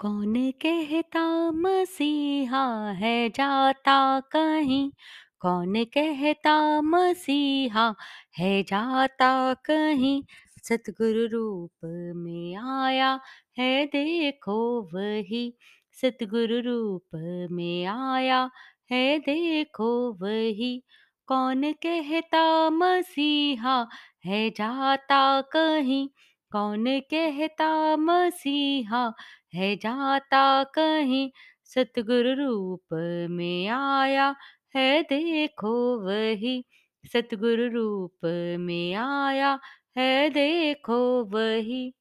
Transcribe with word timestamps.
कौन 0.00 0.50
कहता 0.50 1.50
मसीहा 1.50 2.90
है 2.90 3.28
जाता 3.28 4.20
कहीं? 4.20 4.90
कौन 5.40 5.84
कहता 5.84 6.80
मसीहा 6.80 7.94
है 8.38 8.62
जाता 8.62 9.54
कहीं? 9.54 10.22
सतगुरु 10.62 11.26
रूप 11.26 11.70
में 12.16 12.56
आया 12.56 13.20
है 13.58 13.86
देखो 13.86 14.82
वही। 14.94 15.54
सतगुरु 15.92 16.60
रूप 16.60 17.06
में 17.52 17.84
आया 17.86 18.50
है 18.92 19.18
देखो 19.18 20.12
वही। 20.12 20.82
कौन 21.26 21.72
कहता 21.72 22.70
मसीहा 22.70 23.88
है 24.24 24.50
जाता 24.50 25.40
कहीं? 25.40 26.08
कौन 26.52 27.00
कहता 27.00 27.96
मसीहा? 27.96 29.12
है 29.54 29.76
जाता 29.76 30.64
कहीं? 30.64 31.30
सतगुरु 31.64 32.46
रूप 32.46 32.84
में 33.30 33.68
आया 33.68 34.36
है, 34.76 35.02
देखो 35.02 35.98
वही। 36.00 36.64
सतगुरु 37.12 37.68
रूप 37.68 38.16
में 38.60 38.94
आया 38.94 39.58
है, 39.96 40.30
देखो 40.30 41.24
वही। 41.24 41.94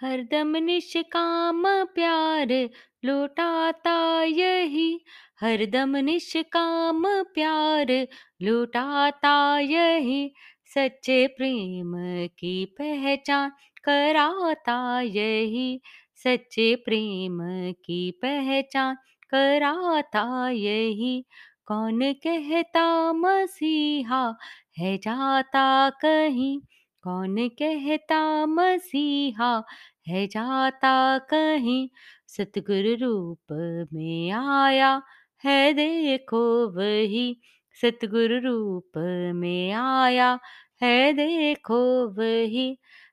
हरदम 0.00 0.56
निष्काम 0.56 1.84
प्यार 1.84 2.70
लुटाता 3.04 4.22
यही। 4.22 5.04
हरदम 5.40 5.96
निष्काम 5.96 7.22
प्यार 7.22 8.08
लुटाता 8.42 9.58
यही। 9.58 10.32
सच्चे 10.74 11.26
प्रेम 11.26 11.92
की 12.38 12.64
पहचान 12.64 13.50
कराता 13.84 15.00
यही। 15.00 15.80
सच्चे 16.14 16.74
प्रेम 16.76 17.38
की 17.84 18.10
पहचान 18.10 18.94
कराता 19.30 20.50
यही। 20.50 21.24
कौन 21.66 22.12
कहता 22.12 23.12
मसीहा 23.12 24.34
है 24.78 24.96
जाता 24.98 25.90
कहीं? 25.90 26.60
कौन 27.02 27.48
कहता 27.48 28.46
मसीहा 28.46 29.62
है 30.08 30.26
जाता 30.26 31.18
कहीं? 31.18 31.88
सतगुरु 32.26 32.94
रूप 33.06 33.52
में 33.92 34.30
आया 34.30 35.02
है 35.44 35.72
देखो 35.72 36.42
वही। 36.68 37.40
सतगुरु 37.82 38.38
रूप 38.40 38.92
में 39.34 39.72
आया 39.72 40.38
है 40.80 41.12
देखो 41.12 41.78
वही, 42.10 42.66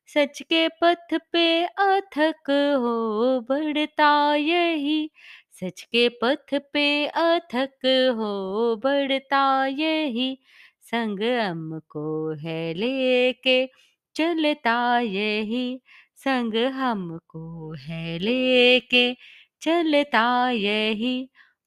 सच 0.09 0.41
के 0.41 0.67
पथ 0.81 1.13
पे 1.31 1.45
अथक 1.65 2.49
हो 2.81 3.39
बढ़ता 3.49 4.09
यही, 4.35 5.09
सच 5.53 5.81
के 5.91 6.07
पथ 6.23 6.53
पे 6.73 6.85
अथक 7.07 7.85
हो 8.17 8.75
बढ़ता 8.83 9.43
यही, 9.67 10.37
संग 10.83 11.21
हमको 11.39 12.05
है 12.39 12.73
लेके 12.73 13.65
चलता 14.15 14.77
यही, 14.99 15.65
संग 16.15 16.55
हमको 16.75 17.73
है 17.79 18.17
लेके 18.19 19.05
चलता 19.61 20.25
यही, 20.49 21.15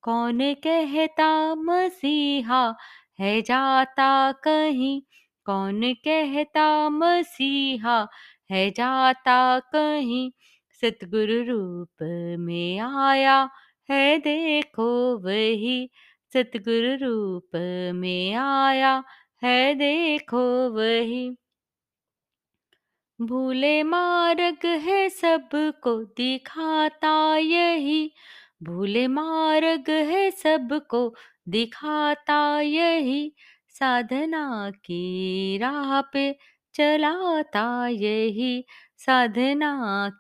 कौन 0.03 0.39
कहता 0.67 1.29
मसीहा 1.57 2.65
है 3.21 3.41
जाता 3.43 4.11
कहीं 4.45 5.01
कौन 5.47 5.95
कहता 5.95 6.89
मसीहा? 6.89 8.09
है 8.51 8.71
जाता 8.71 9.59
कहीं? 9.61 10.33
सतगुरु 10.81 11.43
रूप 11.53 12.03
में 12.41 12.79
आया 12.79 13.51
है, 13.91 14.19
देखो 14.19 15.19
वही। 15.19 15.91
सतगुरु 16.33 17.07
रूप 17.07 17.57
में 17.95 18.35
आया 18.35 19.05
है, 19.45 19.75
देखो 19.75 20.71
वही। 20.71 21.37
भूले 23.21 23.83
मार्ग 23.83 24.67
है, 24.67 25.09
सबको 25.09 26.05
दिखाता 26.05 27.37
यही। 27.37 28.11
भूले 28.63 29.09
मार्ग 29.09 29.91
है, 29.91 30.31
सबको 30.31 31.15
दिखाता 31.49 32.61
यही। 32.61 33.33
साधना 33.79 34.71
की 34.71 35.59
राह 35.59 36.01
पे 36.01 36.33
चलाता 36.75 37.87
यही। 37.89 38.65
साधना 38.97 39.73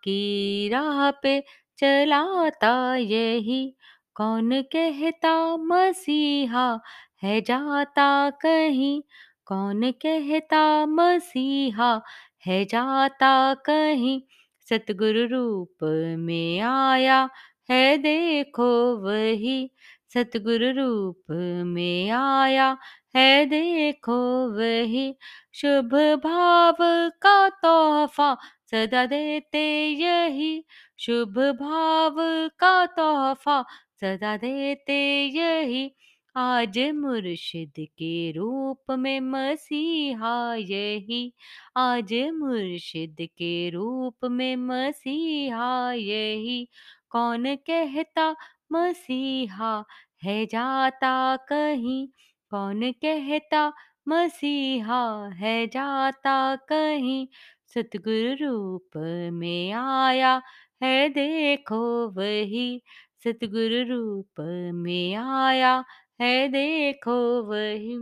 की 0.04 0.68
राह 0.68 1.10
पे 1.10 1.40
चलाता 1.78 2.96
यही। 2.96 3.76
कौन 4.14 4.62
कहता 4.62 5.56
मसीहा 5.56 6.80
है 7.22 7.40
जाता 7.40 8.30
कहीं? 8.30 9.02
कौन 9.46 9.90
कहता 9.92 10.86
मसीहा 10.86 12.02
है 12.46 12.64
जाता 12.64 13.54
कहीं? 13.54 14.20
सतगुरु 14.68 15.26
रूप 15.26 15.84
में 16.18 16.60
आया 16.60 17.28
है 17.70 17.96
देखो 17.98 18.68
वही। 18.96 19.70
सतगुरु 20.16 20.70
रूप 20.72 21.32
में 21.66 22.10
आया 22.10 22.76
है, 23.16 23.46
देखो 23.46 24.16
वही 24.50 25.14
शुभ 25.54 25.94
भाव 26.24 26.76
का 27.22 27.48
तोहफा, 27.48 28.34
सदा 28.70 29.04
देते 29.06 29.62
यही 29.90 30.64
शुभ 30.98 31.38
भाव 31.60 32.16
का 32.58 32.86
तोहफा, 32.86 33.62
सदा 34.00 34.36
देते 34.36 34.98
यही 35.26 35.90
आज 36.36 36.78
मुर्शिद 36.94 37.72
के 37.78 38.32
रूप 38.32 38.90
में 38.90 39.20
मसीहा 39.20 40.54
यही, 40.54 41.32
आज 41.76 42.12
मुर्शिद 42.34 43.16
के 43.20 43.70
रूप 43.70 44.24
में 44.24 44.56
मसीहा 44.56 45.92
यही। 45.92 46.68
कौन 47.10 47.54
कहता 47.56 48.34
मसीहा 48.72 49.84
है 50.24 50.46
जाता 50.46 51.36
कहीं, 51.36 52.08
कौन 52.50 52.92
कहता 52.92 53.72
मसीहा 54.08 55.28
है 55.34 55.66
जाता 55.66 56.56
कहीं? 56.56 57.26
सतगुरु 57.74 58.34
रूप 58.46 58.96
में 59.32 59.72
आया 59.72 60.42
है 60.82 61.08
देखो 61.08 61.80
वही। 62.10 62.82
सतगुरु 63.24 63.82
रूप 63.94 64.40
में 64.74 65.14
आया 65.14 65.84
है 66.20 66.48
देखो 66.48 67.42
वही। 67.42 67.98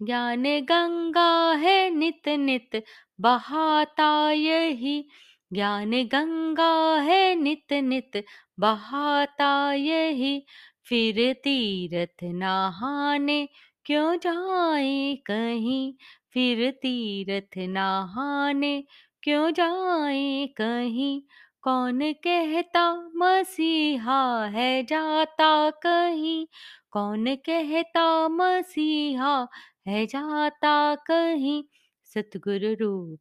ज्ञान 0.00 0.42
गंगा 0.42 1.52
है 1.52 1.90
नित 1.90 2.28
नित 2.28 2.84
बहाता 3.20 4.30
यही। 4.30 5.08
ज्ञान 5.52 5.90
गंगा 5.90 6.96
है 7.00 7.34
नित 7.34 7.72
नित 7.72 8.24
बहाता 8.60 9.72
यही, 9.72 10.46
फिर 10.88 11.32
तीरथ 11.32 12.24
नहाने, 12.24 13.48
क्यों 13.84 14.16
जाए 14.16 15.16
कहीं? 15.26 15.94
फिर 16.32 16.70
तीरथ 16.70 17.58
नहाने, 17.58 18.84
क्यों 19.22 19.50
जाए 19.50 20.46
कहीं? 20.46 21.22
कौन 21.62 22.12
कहता 22.12 23.10
मसीहा 23.14 24.44
है 24.44 24.82
जाता 24.84 25.70
कहीं? 25.70 26.46
कौन 26.90 27.34
कहता 27.36 28.28
मसीहा 28.28 29.48
है 29.88 30.06
जाता 30.06 30.94
कहीं? 30.94 31.64
सतगुरु 32.04 32.74
रूप 32.74 33.20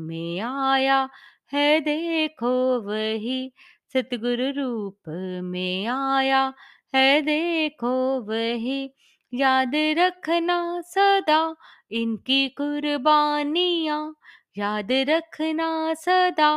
में 0.00 0.40
आया 0.40 1.08
है, 1.52 1.80
देखो 1.80 2.80
वही। 2.80 3.52
सतगुरु 3.94 4.50
रूप 4.56 5.08
में 5.44 5.86
आया 5.88 6.42
है 6.94 7.20
देखो 7.22 7.92
वही। 8.28 8.80
याद 9.32 9.72
रखना 9.98 10.58
सदा 10.86 11.40
इनकी 11.92 12.48
कुर्बानियाँ। 12.58 14.00
याद 14.58 14.92
रखना 15.10 15.68
सदा 15.94 16.50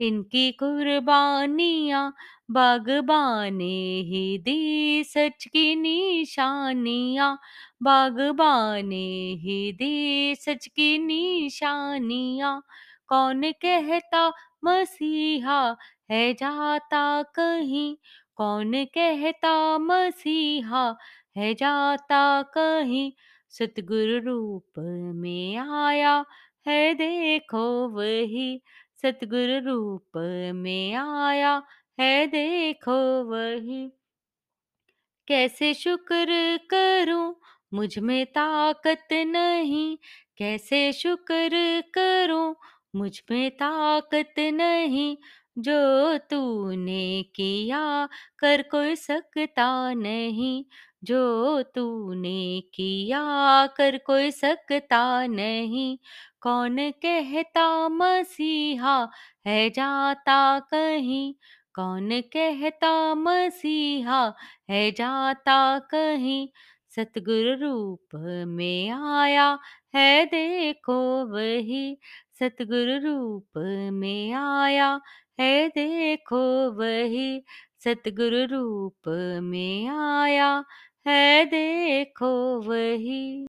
इनकी 0.00 0.50
कुर्बानियाँ। 0.62 2.12
बागबाने 2.50 3.64
ही 4.10 4.38
दी 4.44 5.04
सच 5.04 5.44
की 5.52 5.74
निशानियाँ। 5.76 7.36
बागबाने 7.82 9.04
ही 9.44 9.60
दी 9.78 10.34
सच 10.40 10.66
की 10.76 10.96
निशानियाँ। 10.98 12.60
कौन 13.08 13.50
कहता 13.64 14.30
मसीहा 14.64 15.76
है 16.10 16.34
जाता 16.34 17.22
कहीं? 17.22 17.96
कौन 18.36 18.84
कहता 18.84 19.78
मसीहा 19.78 20.96
है 21.36 21.54
जाता 21.54 22.42
कहीं? 22.42 23.12
सतगुरु 23.50 24.18
रूप 24.24 24.78
में 25.14 25.56
आया 25.56 26.24
है 26.68 26.94
देखो 26.94 27.88
वही। 27.88 28.62
सतगुरु 29.02 29.58
रूप 29.66 30.18
में 30.54 30.94
आया 30.94 31.62
है 32.00 32.26
देखो 32.26 33.24
वही। 33.24 33.92
कैसे 35.28 35.74
शुक्र 35.74 36.26
करूँ? 36.70 37.34
मुझमें 37.74 38.26
ताकत 38.26 39.08
नहीं। 39.12 39.96
कैसे 40.38 40.92
शुक्र 40.92 41.50
करूँ? 41.94 42.54
मुझमें 42.94 43.50
ताकत 43.50 44.34
नहीं, 44.38 45.16
जो 45.58 46.18
तूने 46.18 47.22
किया, 47.22 48.08
कर 48.38 48.62
कोई 48.62 48.96
सकता 48.96 49.94
नहीं। 49.94 50.64
जो 51.04 51.62
तूने 51.62 52.60
किया, 52.74 53.22
कर 53.66 53.98
कोई 53.98 54.30
सकता 54.30 55.26
नहीं। 55.26 55.98
कौन 56.40 56.76
कहता 56.90 57.88
मसीहा 57.88 59.08
है 59.46 59.70
जाता 59.70 60.58
कहीं? 60.60 61.34
कौन 61.74 62.20
कहता 62.20 63.14
मसीहा 63.14 64.34
है 64.70 64.90
जाता 64.92 65.78
कहीं? 65.78 66.48
सतगुरु 66.96 67.54
रूप 67.66 68.08
में 68.48 68.90
आया 68.90 69.58
है, 69.94 70.26
देखो 70.26 71.26
वही। 71.26 71.98
सतगुरु 72.42 72.98
रूप 73.00 73.58
में 73.94 74.32
आया 74.34 74.88
है 75.40 75.68
देखो 75.68 76.40
वही। 76.72 77.26
सतगुरु 77.84 78.44
रूप 78.52 79.08
में 79.42 79.88
आया 79.90 80.52
है 81.06 81.44
देखो 81.46 82.32
वही। 82.62 83.22